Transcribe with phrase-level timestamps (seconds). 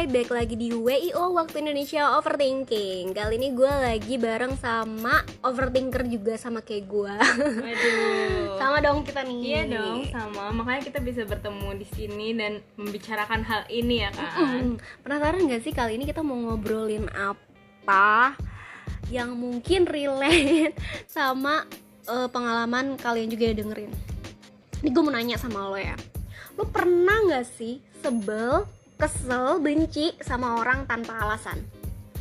[0.00, 6.08] hai, baik lagi di WIO Waktu Indonesia Overthinking Kali ini gue lagi bareng sama overthinker
[6.08, 7.14] juga sama kayak gue
[7.60, 8.56] Waduh.
[8.64, 10.56] Sama dong kita nih Iya dong, sama.
[10.56, 14.32] Makanya kita bisa bertemu di sini dan membicarakan hal ini ya kan.
[14.40, 18.40] Mm, Penasaran gak sih kali ini kita mau ngobrolin apa
[19.12, 20.80] Yang mungkin relate
[21.12, 21.68] sama
[22.08, 23.92] eh, pengalaman kalian juga ya dengerin
[24.80, 25.92] Ini gue mau nanya sama lo ya
[26.56, 28.64] Lo pernah gak sih sebel,
[29.00, 31.56] kesel, benci sama orang tanpa alasan?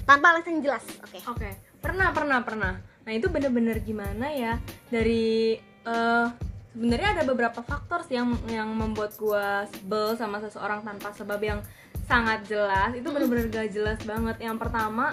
[0.08, 1.50] Tanpa alasan jelas, oke Oke,
[1.84, 2.74] pernah pernah pernah.
[3.04, 4.56] Nah itu bener-bener gimana ya
[4.88, 6.28] dari eh
[6.72, 11.60] sebenarnya ada beberapa faktor sih yang yang membuat gua sebel sama seseorang tanpa sebab yang
[12.08, 12.96] sangat jelas.
[12.96, 14.40] Itu bener-bener gak jelas banget.
[14.40, 15.12] Yang pertama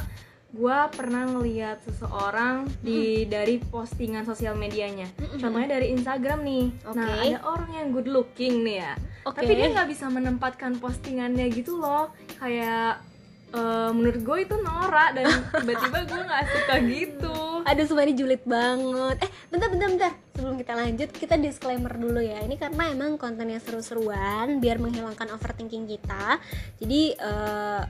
[0.56, 5.06] gua pernah ngeliat seseorang di dari postingan sosial medianya.
[5.36, 6.66] Contohnya dari Instagram nih.
[6.96, 7.28] Nah Oke.
[7.28, 8.92] ada orang yang good looking nih ya.
[9.28, 9.44] Oke.
[9.44, 12.10] Tapi dia nggak bisa menempatkan postingannya gitu loh.
[12.40, 13.04] Kayak
[13.52, 15.28] eh, menurut gue itu norak dan
[15.60, 17.36] tiba-tiba gue nggak suka gitu.
[17.66, 22.22] Aduh sumpah ini julid banget Eh bentar bentar bentar Sebelum kita lanjut kita disclaimer dulu
[22.22, 26.38] ya Ini karena emang kontennya seru-seruan Biar menghilangkan overthinking kita
[26.78, 27.82] Jadi eh,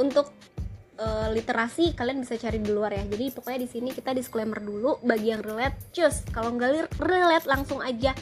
[0.00, 0.32] untuk
[0.94, 4.98] eh, literasi kalian bisa cari di luar ya Jadi pokoknya di sini kita disclaimer dulu
[5.00, 8.14] Bagi yang relate cus Kalau nggak relate langsung aja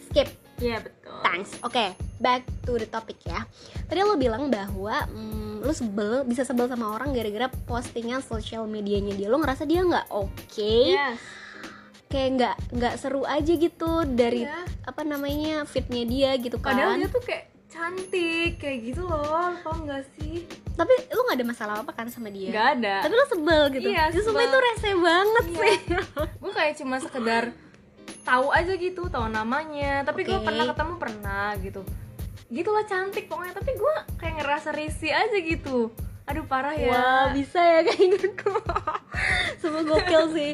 [0.00, 1.18] skip Iya betul.
[1.20, 1.50] Thanks.
[1.60, 3.42] Oke, back to the topic ya.
[3.84, 9.18] Tadi lo bilang bahwa mm, lo sebel, bisa sebel sama orang gara-gara postingan sosial medianya
[9.18, 9.26] dia.
[9.26, 11.18] Lo ngerasa dia nggak oke, Yes.
[12.06, 14.62] kayak nggak nggak seru aja gitu dari Iya.
[14.86, 17.02] apa namanya fitnya dia gitu Padahal kan.
[17.02, 20.46] dia tuh kayak cantik kayak gitu loh, tau nggak sih?
[20.74, 22.50] Tapi lo nggak ada masalah apa kan sama dia.
[22.50, 22.94] Nggak ada.
[23.06, 23.88] Tapi lo sebel gitu.
[23.88, 24.42] Iya, sumpah sebel.
[24.44, 25.58] itu rese banget Iya.
[25.58, 25.76] sih.
[26.42, 27.44] gue kayak cuma sekedar
[28.22, 30.02] tahu aja gitu, tahu namanya.
[30.02, 30.46] Tapi gue Oke.
[30.46, 31.80] pernah ketemu pernah gitu.
[32.50, 33.54] Gitu lah cantik pokoknya.
[33.54, 35.94] Tapi gue kayak ngerasa risih aja gitu.
[36.24, 36.88] Aduh parah ya.
[36.90, 38.48] Wah bisa ya kayak gitu
[39.60, 40.52] Semua gokil sih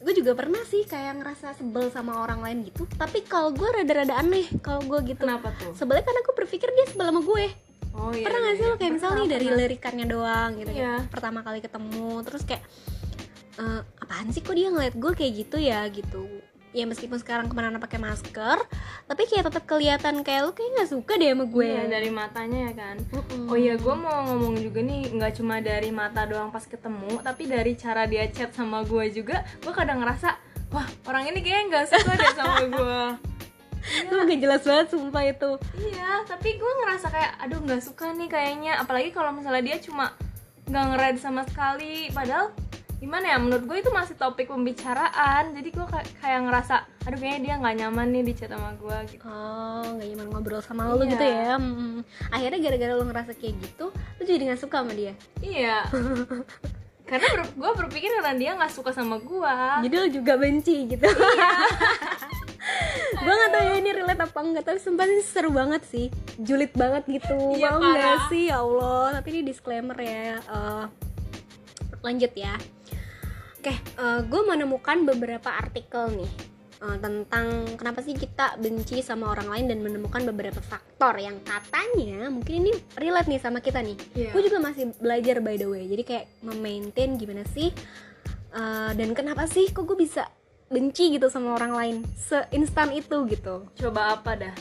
[0.00, 4.16] Gue juga pernah sih kayak ngerasa sebel sama orang lain gitu Tapi kalau gue rada-rada
[4.16, 5.76] aneh kalau gue gitu Kenapa tuh?
[5.76, 7.44] Sebelnya karena gue berpikir dia sebel sama gue
[7.92, 8.24] Oh iya.
[8.24, 8.70] Pernah gak sih iya.
[8.70, 10.94] lo kayak misalnya nih dari lirikannya doang gitu Iya.
[11.02, 12.62] ya Pertama kali ketemu Terus kayak
[13.56, 16.24] "Eh, Apaan sih kok dia ngeliat gue kayak gitu ya gitu
[16.70, 18.62] Ya meskipun sekarang ke mana-mana pakai masker
[19.04, 22.70] Tapi kayak tetap kelihatan kayak lo kayak gak suka deh sama gue Iya, dari matanya
[22.70, 22.96] ya kan.
[23.10, 23.50] Mm-mm.
[23.50, 27.50] Oh iya, gue mau ngomong juga nih, nggak cuma dari mata doang pas ketemu, tapi
[27.50, 30.38] dari cara dia chat sama gue juga, gue kadang ngerasa,
[30.70, 33.02] wah orang ini kayaknya nggak suka deh sama gue.
[33.80, 35.50] Itu gak jelas banget sumpah itu.
[35.74, 40.12] Iya, tapi gue ngerasa kayak, aduh nggak suka nih kayaknya, apalagi kalau misalnya dia cuma
[40.64, 42.52] nggak ngered sama sekali, padahal
[42.96, 45.50] gimana ya menurut gue itu masih topik pembicaraan.
[45.50, 45.86] Jadi gue
[46.20, 49.24] kayak, ngerasa aduh kayaknya dia nggak nyaman nih di chat sama gue gitu.
[49.24, 51.10] Oh, gak nyaman ngobrol sama lo Iya.
[51.10, 51.54] gitu ya.
[52.28, 55.16] Akhirnya gara-gara lo ngerasa kayak gitu Lo jadi gak suka sama dia?
[55.40, 55.88] Iya.
[57.08, 61.02] Karena ber- gue berpikir karena dia nggak suka sama gue Jadi lo juga benci gitu.
[61.02, 61.50] Iya.
[63.20, 64.64] Gue gak tau ya ini relate apa enggak?
[64.64, 66.08] Tapi sumpah ini seru banget sih.
[66.40, 67.36] Julid banget gitu.
[67.52, 68.48] Iya, Mau gak sih?
[68.48, 69.20] Ya Allah.
[69.20, 70.40] Tapi ini disclaimer ya.
[70.40, 70.84] Eh,
[72.00, 72.56] Lanjut ya.
[73.60, 73.76] Oke,
[74.24, 76.32] gue menemukan beberapa artikel nih
[76.80, 82.32] eh, tentang kenapa sih kita benci sama orang lain dan menemukan beberapa faktor yang katanya
[82.32, 84.00] mungkin ini relate nih sama kita nih.
[84.16, 84.32] Iya.
[84.32, 85.84] Gue juga masih belajar by the way.
[85.92, 87.68] Jadi kayak memaintain gimana sih?
[88.50, 90.24] Eh, dan kenapa sih kok gue bisa
[90.70, 93.66] benci gitu sama orang lain seinstan itu gitu.
[93.74, 94.54] coba apa dah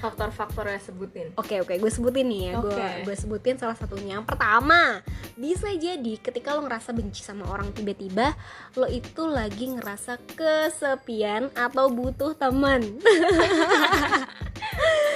[0.00, 3.06] faktor-faktornya sebutin Oke oke, gue sebutin nih ya, gue Oke.
[3.06, 4.18] gue sebutin salah satunya.
[4.18, 4.98] Yang pertama,
[5.38, 8.34] bisa jadi ketika lo ngerasa benci sama orang tiba-tiba,
[8.74, 12.82] lo itu lagi ngerasa kesepian atau butuh teman.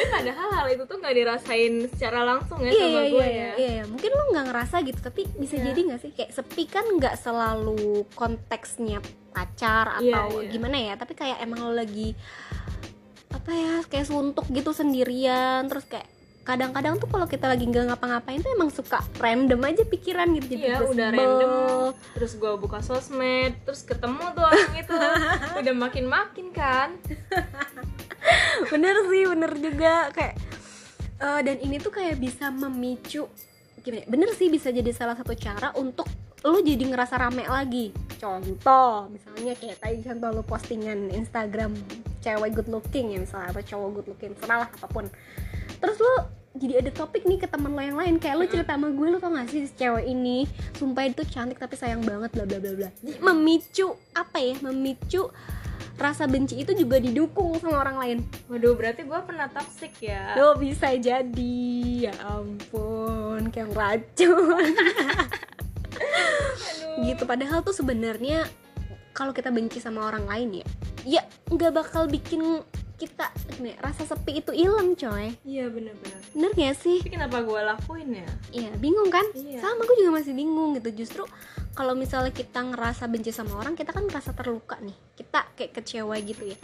[0.08, 3.50] padahal hal itu tuh nggak dirasain secara langsung ya iya sama iya gue iya, ya.
[3.56, 3.84] iya, iya.
[3.86, 5.64] Mungkin lo nggak ngerasa gitu, tapi bisa Iya.
[5.70, 6.10] jadi nggak sih?
[6.12, 8.98] Kayak sepi kan nggak selalu konteksnya
[9.30, 10.50] pacar Iya, atau iya.
[10.50, 12.16] gimana ya, tapi kayak emang lo lagi
[13.30, 16.08] apa ya kayak suntuk gitu sendirian, terus kayak
[16.42, 20.54] kadang-kadang tuh kalau kita lagi nggak ngapa-ngapain tuh emang suka random aja pikiran gitu.
[20.54, 21.50] Jadi Iya udah random.
[22.14, 24.94] Terus gue buka sosmed terus ketemu tuh orang itu.
[25.58, 26.94] Udah makin makin kan
[28.72, 29.94] bener sih bener juga.
[30.10, 30.34] Kayak
[31.22, 33.28] eh, dan ini tuh kayak bisa memicu
[33.86, 36.10] gimana ya, bener sih bisa jadi salah satu cara untuk
[36.42, 37.94] lo jadi ngerasa rame lagi.
[38.18, 41.70] Contoh misalnya kayak tadi contoh lo postingan Instagram
[42.18, 45.06] cewek good looking ya misalnya atau cowok good looking serah lah apa pun.
[45.78, 46.14] Terus lo
[46.56, 49.18] jadi ada topik nih ke teman lo yang lain kayak lo cerita sama gue lo
[49.20, 50.48] tau gak sih si cewek ini
[50.80, 52.90] sumpah itu cantik tapi sayang banget bla bla bla bla.
[53.22, 55.30] Memicu apa ya memicu
[55.96, 58.18] rasa benci itu juga didukung sama orang lain.
[58.52, 60.36] Waduh berarti gue pernah toxic ya?
[60.36, 61.68] Lo bisa jadi.
[62.08, 64.72] Ya ampun kayak racun.
[67.06, 68.44] Gitu padahal tuh sebenarnya
[69.16, 70.66] kalau kita benci sama orang lain ya
[71.06, 72.60] ya nggak bakal bikin
[72.96, 75.36] kita gini, rasa sepi itu hilang coy.
[75.44, 77.04] Iya bener-bener bener gak sih?
[77.04, 78.28] Tapi kenapa gue lakuin ya?
[78.56, 79.24] Iya bingung kan?
[79.36, 79.60] Iya.
[79.60, 81.04] sama gue juga masih bingung gitu.
[81.04, 81.28] Justru
[81.76, 84.96] kalau misalnya kita ngerasa benci sama orang kita kan ngerasa terluka nih.
[85.12, 86.58] Kita kayak kecewa gitu ya.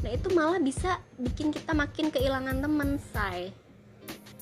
[0.00, 3.52] Nah itu malah bisa bikin kita makin kehilangan temen say.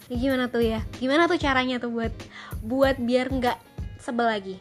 [0.07, 0.87] Ya, gimana tuh ya?
[1.03, 2.15] Gimana tuh caranya tuh buat
[2.63, 3.59] buat biar nggak
[3.99, 4.57] sebel lagi?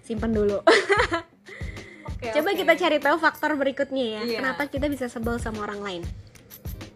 [0.00, 0.64] Simpen dulu.
[2.22, 2.58] Oke, coba oke.
[2.62, 4.20] kita cari tahu faktor berikutnya ya.
[4.22, 4.38] Iya.
[4.38, 6.02] kenapa kita bisa sebel sama orang lain?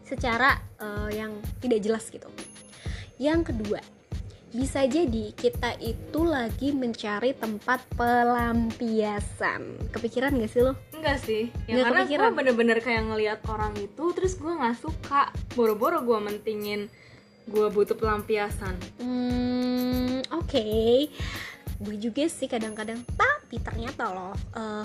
[0.06, 2.30] Secara eh, yang tidak jelas gitu.
[3.18, 3.82] Yang kedua
[4.48, 11.76] bisa jadi kita itu lagi mencari tempat pelampiasan kepikiran gak sih lo Enggak sih, ya
[11.76, 12.24] Nggak karena kepikiran.
[12.24, 16.88] gue bener-bener kayak ngelihat orang itu terus gue nggak suka, boro-boro gue mentingin
[17.46, 18.74] gue butuh pelampiasan.
[18.98, 20.66] Hmm, oke.
[21.78, 24.82] Gue juga sih kadang-kadang, tapi ternyata loh eh,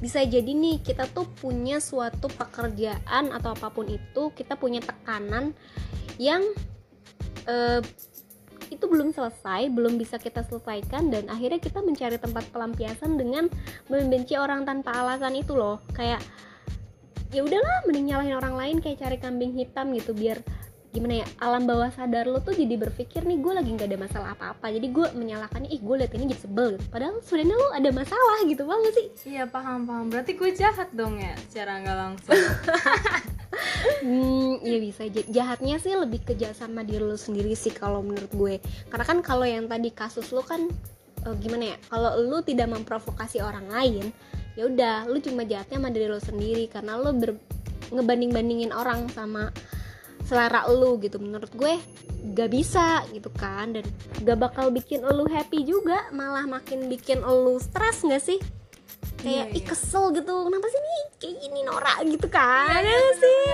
[0.00, 5.54] bisa jadi nih kita tuh punya suatu pekerjaan atau apa pun itu kita punya tekanan
[6.18, 6.42] yang
[7.46, 7.78] eh,
[8.70, 13.50] itu belum selesai, belum bisa kita selesaikan dan akhirnya kita mencari tempat pelampiasan dengan
[13.90, 15.82] membenci orang tanpa alasan itu loh.
[15.92, 16.22] Kayak
[17.30, 20.42] ya udahlah mending nyalahin orang lain kayak cari kambing hitam gitu biar
[20.90, 24.28] gimana ya alam bawah sadar lo tuh jadi berpikir nih gue lagi nggak ada masalah
[24.34, 27.90] apa-apa jadi gue menyalahkannya ih gue liat ini jadi sebel gitu padahal sebenarnya lo ada
[27.94, 30.10] masalah gitu banget sih Iya paham paham.
[30.10, 32.34] Berarti gue jahat dong ya, secara nggak langsung.
[34.02, 35.02] hmm ya bisa.
[35.28, 38.54] Jahatnya sih lebih ke jahat sama diri lo sendiri sih kalau menurut gue.
[38.88, 40.68] Karena kan kalau yang tadi kasus lo kan
[41.26, 44.12] eh, gimana ya kalau lo tidak memprovokasi orang lain
[44.58, 46.64] ya udah lo cuma jahatnya sama diri lo sendiri.
[46.68, 47.36] Karena lo ber
[47.90, 49.50] ngebanding bandingin orang sama
[50.26, 51.18] selera lu gitu.
[51.18, 51.74] Menurut gue
[52.36, 53.74] gak bisa gitu kan.
[53.74, 53.86] Dan
[54.22, 58.59] gak bakal bikin lu happy juga malah makin bikin lu stres gak sih
[59.20, 59.66] kayak Iya, ih iya.
[59.66, 60.34] kesel gitu.
[60.42, 62.80] Kenapa sih nih kayak gini Nora gitu kan?
[62.80, 63.44] Ya nggak sih.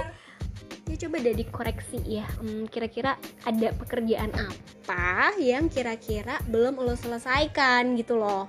[0.86, 2.26] ya coba deh dikoreksi ya.
[2.36, 5.04] Hmm, kira-kira ada pekerjaan apa
[5.36, 8.46] yang kira-kira belum lo selesaikan gitu loh?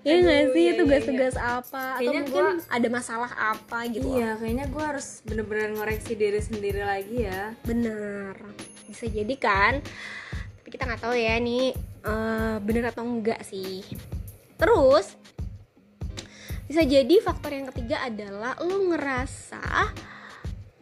[0.00, 0.58] Ya Aduh, nggak sih?
[0.58, 1.82] iya, iya, tugas-tugas apa?
[1.94, 4.16] Atau Kayaknya mungkin gua- ada masalah apa gitu loh?
[4.18, 7.52] Iya, kayaknya gue harus bener-bener ngoreksi diri sendiri lagi ya.
[7.62, 8.36] bener.
[8.84, 9.80] Bisa jadi kan?
[10.54, 11.72] Tapi kita nggak tahu ya nih
[12.02, 13.80] eh, bener atau enggak sih.
[14.54, 15.16] Terus
[16.74, 19.94] bisa jadi faktor yang ketiga adalah lo ngerasa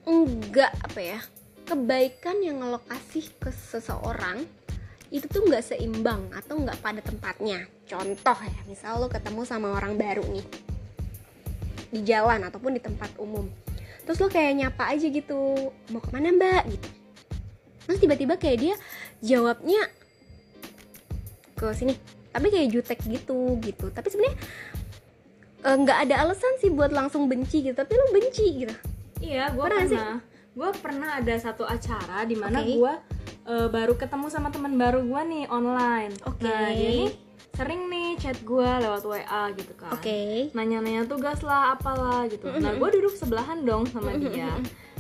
[0.09, 1.21] enggak apa ya
[1.69, 4.41] kebaikan yang lo kasih ke seseorang
[5.13, 7.69] itu tuh nggak seimbang atau nggak pada tempatnya.
[7.85, 10.47] Contoh ya misal lo ketemu sama orang baru nih.
[11.93, 13.45] Di jalan ataupun di tempat umum.
[14.09, 16.73] Terus lo kayak nyapa aja gitu mau ke mana mbak?
[16.73, 16.89] gitu.
[17.85, 18.75] Terus tiba-tiba kayak dia
[19.21, 19.93] jawabnya
[21.53, 22.01] ke sini
[22.33, 23.93] tapi kayak jutek gitu gitu.
[23.93, 24.41] Tapi sebenarnya
[25.63, 28.75] eh, nggak ada alasan sih buat langsung benci gitu tapi lo benci gitu
[29.23, 30.17] Iya, gue Pernah pernah.
[30.53, 32.75] Gue pernah ada satu acara di mana Oke.
[32.77, 32.93] gue
[33.49, 36.13] eh, baru ketemu sama teman baru gue nih online.
[36.27, 36.43] Oke.
[36.45, 37.13] Nah, dia nih
[37.55, 39.93] sering nih chat gue lewat WA gitu kan.
[39.95, 42.51] oke Nanya-nanya tugas lah, apalah gitu.
[42.59, 44.51] Nah, gue duduk sebelahan dong sama dia.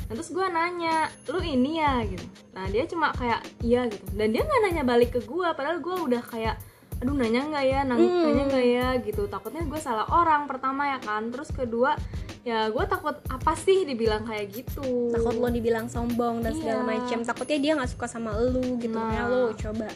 [0.07, 2.25] Nah, terus gue nanya, lu ini ya gitu.
[2.53, 4.05] Nah, dia cuma kayak iya gitu.
[4.13, 6.57] Dan dia nggak nanya balik ke gue, padahal gue udah kayak
[7.03, 8.23] aduh nanya nggak ya, nang- Hmm.
[8.25, 9.27] nanya nggak ya gitu.
[9.27, 11.29] Takutnya gue salah orang pertama ya kan.
[11.29, 11.99] Terus kedua,
[12.41, 15.11] ya gue takut apa sih dibilang kayak gitu.
[15.11, 16.89] takut lo dibilang sombong dan segala Iya.
[16.89, 19.03] macam takutnya dia nggak suka sama lu gitu Nah.
[19.05, 19.87] makanya lo coba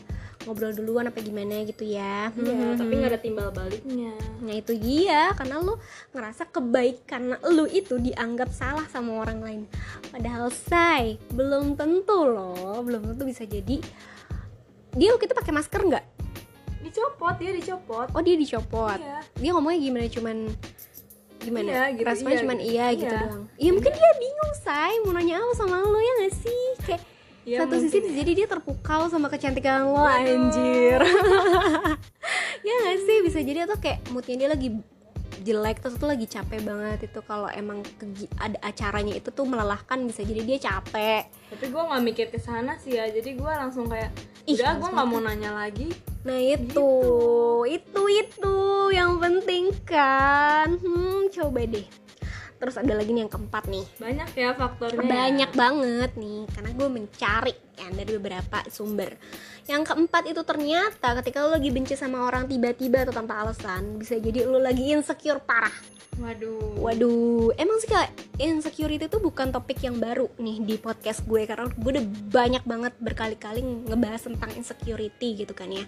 [0.42, 2.76] ngobrol duluan apa gimana gitu ya Iya, Mhm.
[2.76, 4.14] tapi nggak ada timbal baliknya.
[4.40, 5.74] Nah itu dia karena lu
[6.12, 9.62] ngerasa kebaikan lu itu dianggap salah sama orang lain
[10.06, 13.82] Padahal say belum tentu loh belum tentu bisa jadi
[14.92, 16.04] Dia waktu itu pakai masker nggak?
[16.96, 18.08] Dicopot, dia dicopot.
[18.16, 19.20] Oh dia dicopot Iya.
[19.36, 20.36] Dia ngomongnya gimana cuman
[21.36, 21.68] gimana?
[21.68, 22.68] Iya, gitu, Responnya iya, cuman gitu.
[22.72, 23.20] iya, gitu Iya.
[23.20, 26.64] doang Ya mungkin dia bingung say mau nanya apa sama lu ya gak sih?
[26.82, 27.02] Kayak
[27.44, 28.14] Iya, satu sisi mungkin ya.
[28.18, 30.24] jadi dia terpukau sama kecantikan lo Waduh.
[30.26, 30.98] anjir
[32.66, 34.68] ya gak sih bisa jadi atau kayak moodnya dia lagi
[35.38, 37.86] jelek terus tuh lagi capek banget itu kalau emang
[38.34, 42.74] ada acaranya itu tuh melelahkan bisa jadi dia capek Tapi gue nggak mikir ke sana
[42.76, 43.06] sih ya.
[43.06, 44.10] Jadi gue langsung kayak
[44.42, 45.94] udah gue nggak mau nanya lagi.
[46.26, 46.90] Nah itu.
[47.70, 48.56] Itu itu
[48.90, 50.74] yang penting kan.
[50.82, 52.05] Hmm coba deh
[52.66, 53.86] terus ada lagi nih yang keempat nih.
[54.02, 59.14] Banyak ya faktornya banyak banget nih karena gue mencari kan dari beberapa sumber.
[59.70, 64.18] Yang keempat itu ternyata ketika lo lagi benci sama orang tiba-tiba atau tanpa alasan bisa
[64.18, 65.72] jadi lo lagi insecure parah.
[66.16, 66.80] Waduh.
[66.80, 71.68] Waduh emang sih kayak insecurity itu bukan topik yang baru nih di podcast gue karena
[71.70, 75.84] gue udah banyak banget berkali-kali ngebahas tentang insecurity gitu kan ya.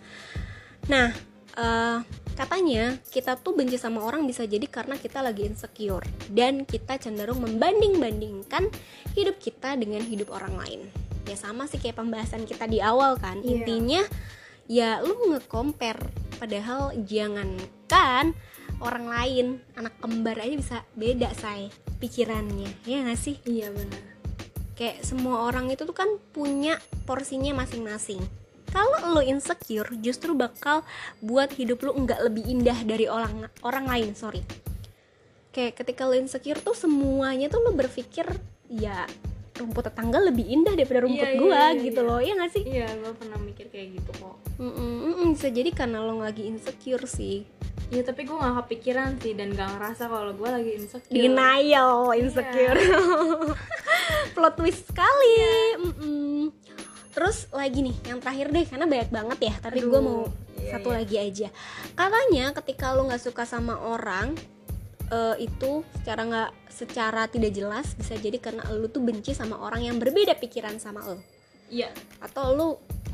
[0.86, 2.04] Nah uh,
[2.36, 6.04] katanya kita tuh benci sama orang bisa jadi karena kita lagi insecure.
[6.28, 8.68] Dan kita cenderung membanding-bandingkan
[9.16, 10.80] hidup kita dengan hidup orang lain.
[11.28, 13.40] Ya sama sih kayak pembahasan kita di awal kan.
[13.40, 13.64] Iya.
[13.64, 14.02] intinya
[14.68, 16.28] ya lu nge-compare.
[16.38, 18.36] Padahal jangankan
[18.78, 22.70] orang lain anak kembar aja bisa beda say pikirannya.
[22.86, 23.36] Ya gak sih?
[23.42, 24.04] Iya benar.
[24.78, 28.22] Kayak semua orang itu tuh kan punya porsinya masing-masing
[28.68, 30.84] kalau lo insecure justru bakal
[31.24, 34.44] buat hidup lo nggak lebih indah dari orang orang lain sorry.
[35.52, 38.28] Kayak ketika lo insecure tuh semuanya tuh lo berpikir
[38.68, 39.08] ya
[39.58, 42.08] rumput tetangga lebih indah daripada rumput Iya, iya, gua iya, gitu iya.
[42.08, 42.62] loh ya nggak sih?
[42.62, 44.36] Iya gue pernah mikir kayak gitu kok.
[44.62, 47.42] Mm-mm, mm-mm, bisa jadi karena lo lagi insecure sih.
[47.88, 51.14] Iya tapi gue gak kepikiran sih dan gak ngerasa kalau gue lagi insecure.
[51.14, 52.78] Denial insecure.
[54.36, 55.34] Plot twist sekali.
[55.80, 56.37] Mm-mm.
[57.18, 59.54] Terus lagi nih yang terakhir deh karena banyak banget ya.
[59.58, 60.96] Tapi gue mau iya, satu iya.
[61.02, 61.48] lagi aja.
[61.98, 64.38] Katanya ketika lo nggak suka sama orang
[65.10, 69.90] eh, itu secara nggak secara tidak jelas bisa jadi karena lo tuh benci sama orang
[69.90, 71.18] yang berbeda pikiran sama lo
[71.66, 71.90] Iya.
[72.22, 72.68] Atau lo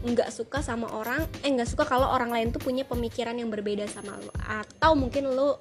[0.05, 3.89] nggak suka sama orang eh nggak suka kalau orang lain tuh punya pemikiran yang berbeda
[3.89, 5.57] sama lo atau mungkin lo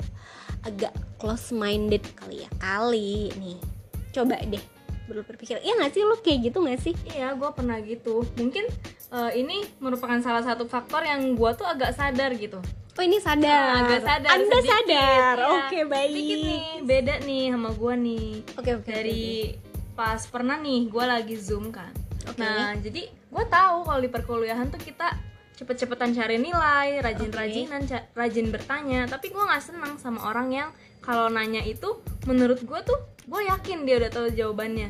[0.68, 2.50] agak close minded kali ya.
[2.60, 3.56] Kali nih.
[4.12, 4.73] Coba deh
[5.14, 6.94] belum berpikir iya nggak sih lo kayak gitu nggak sih?
[7.14, 8.26] Iya gue pernah gitu.
[8.36, 8.66] Mungkin
[9.14, 12.58] eh, ini merupakan salah satu faktor yang gue tuh agak sadar gitu.
[12.94, 13.86] Oh ini sadar.
[13.86, 15.36] Agak sadar anda sedikit, sadar?
[15.38, 15.46] iya.
[15.50, 16.10] oke baik.
[16.10, 18.28] Sedikit nih beda nih sama gue nih.
[18.54, 19.34] Oke oke Dari
[19.94, 21.94] pas pernah nih gue lagi zoom kan.
[22.26, 22.42] Oke.
[22.42, 25.14] Nah jadi gue tahu kalau di perkuliahan tuh kita
[25.54, 29.06] cepet-cepetan cari nilai, rajin-rajinan, ca- rajin bertanya.
[29.06, 30.70] Tapi gue nggak senang sama orang yang
[31.04, 34.88] kalau nanya itu menurut gue tuh gue yakin dia udah tahu jawabannya.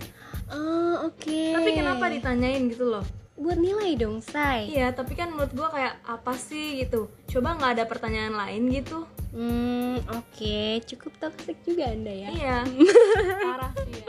[0.48, 3.06] oh oke Tapi kenapa ditanyain gitu loh?
[3.34, 7.10] buat nilai dong say Iya, tapi kan menurut gue kayak apa sih gitu.
[7.28, 9.10] Coba nggak ada pertanyaan lain gitu.
[9.34, 12.58] hmm oke cukup toxic juga anda ya Iya,
[13.50, 14.06] parah sih ya.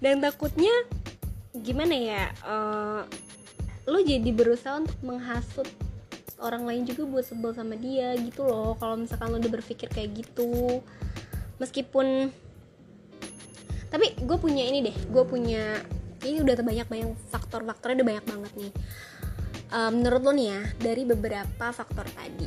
[0.00, 0.72] dan takutnya
[1.54, 3.00] gimana ya eh,
[3.84, 5.68] lo jadi berusaha untuk menghasut
[6.38, 10.16] orang lain juga buat sebel sama dia gitu loh kalau misalkan lo udah berpikir kayak
[10.16, 10.80] gitu
[11.62, 12.34] meskipun
[13.94, 15.78] tapi gue punya ini deh gue punya
[16.26, 18.72] ini udah banyak banyak faktor-faktornya udah banyak banget nih
[19.72, 22.44] Eh, menurut lo nih ya dari beberapa faktor tadi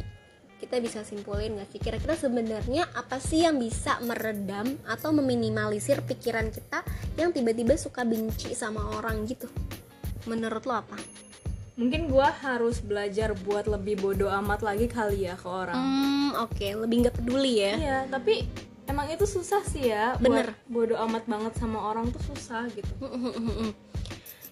[0.62, 6.54] kita bisa simpulin gak sih kira-kira sebenarnya apa sih yang bisa meredam atau meminimalisir pikiran
[6.54, 6.86] kita
[7.18, 9.50] yang tiba-tiba suka benci sama orang gitu
[10.30, 10.98] menurut lo apa?
[11.82, 15.76] Mungkin gue harus belajar buat lebih bodoh amat lagi kali ya ke orang.
[15.76, 18.46] Hmm oke lebih nggak peduli ya Iya, tapi
[18.86, 20.16] emang itu susah sih ya.
[20.18, 20.54] Bener.
[20.66, 22.94] Bodoh amat banget sama orang tuh susah gitu.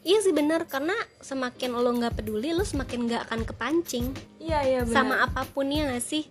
[0.04, 0.92] Iya sih bener karena
[1.24, 4.96] semakin lo nggak peduli lo semakin nggak akan kepancing Iya, iya benar.
[5.00, 6.28] sama apa pun ya nggak sih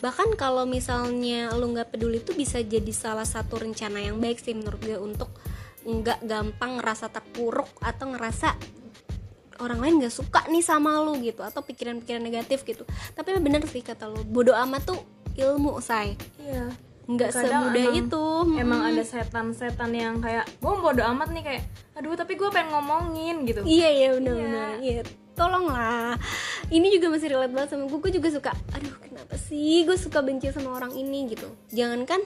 [0.00, 4.56] bahkan kalau misalnya lo nggak peduli itu bisa jadi salah satu rencana yang baik sih
[4.56, 5.28] menurut gue untuk
[5.84, 8.56] nggak gampang ngerasa terpuruk atau ngerasa
[9.60, 13.84] orang lain nggak suka nih sama lo gitu atau pikiran-pikiran negatif gitu tapi bener sih
[13.84, 15.00] kata lo bodoh amat tuh
[15.36, 16.72] ilmu say Iya.
[17.02, 18.24] Nggak semudah emang- itu
[18.58, 23.42] Emang ada setan-setan yang kayak gue bodoh amat nih kayak aduh tapi gue pengen ngomongin
[23.44, 23.60] gitu.
[23.66, 24.78] Iya iya benar-benar.
[24.80, 25.02] Iya.
[25.32, 26.14] Tolonglah.
[26.68, 27.98] Ini juga masih relate banget sama gue.
[27.98, 28.52] Gue juga suka.
[28.76, 31.48] Aduh kenapa sih gue suka benci sama orang ini gitu.
[31.72, 32.20] Jangankan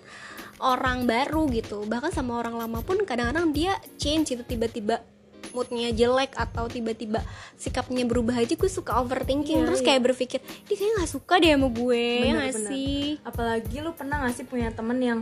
[0.60, 1.86] orang baru gitu.
[1.86, 5.00] Bahkan sama orang lama pun kadang-kadang dia change itu tiba-tiba
[5.50, 7.20] moodnya jelek atau tiba-tiba
[7.54, 9.86] sikapnya berubah aja gue suka overthinking Iya, terus iya.
[9.86, 12.70] kayak berpikir dia kayaknya nggak suka deh sama gue ya nggak bener.
[12.70, 15.20] sih Apalagi lu pernah gak sih punya temen yang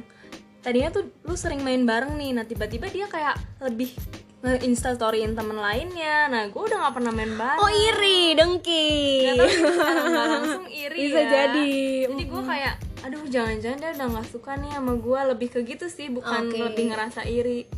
[0.61, 3.93] tadinya tuh lu sering main bareng nih, nah tiba-tiba dia kayak lebih
[4.40, 6.28] nge-instastoryin temen lainnya.
[6.28, 7.61] Nah, gue udah gak pernah main bareng.
[7.61, 11.28] oh iri dengki Gak langsung iri Bisa ya.
[11.49, 11.73] jadi.
[12.09, 15.87] Jadi gue kayak, aduh jangan-jangan dia udah nggak suka nih sama gue lebih ke gitu
[15.88, 16.61] sih, bukan Oke.
[16.61, 17.69] lebih ngerasa iri.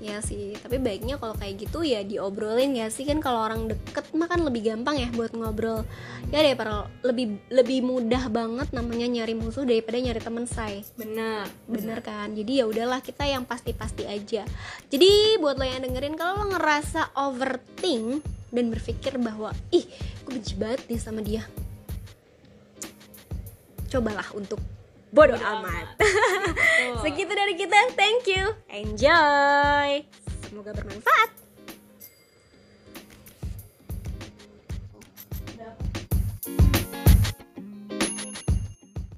[0.00, 3.04] Ya sih tapi baiknya kalau kayak gitu ya diobrolin ya sih.
[3.04, 5.84] Kan kalau orang deket mah kan lebih gampang ya buat ngobrol.
[6.32, 10.86] Ya daripada lebih lebih mudah banget namanya nyari musuh daripada nyari teman say.
[10.96, 11.44] Bener.
[11.68, 12.32] bener kan?
[12.32, 14.48] Jadi ya udahlah kita yang pasti-pasti aja.
[14.88, 19.84] Jadi buat lo yang dengerin kalau lo ngerasa overthink dan berpikir bahwa ih
[20.24, 21.44] gue benci banget nih sama dia.
[23.92, 24.60] Cobalah untuk
[25.12, 25.86] bodoh Bodo amat.
[26.00, 27.04] Tuh.
[27.04, 27.78] Segitu dari kita.
[27.92, 28.56] Thank you.
[28.72, 30.02] Enjoy.
[30.48, 31.41] Semoga bermanfaat.